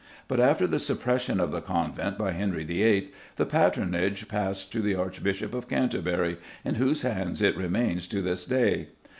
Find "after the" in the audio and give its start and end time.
0.39-0.79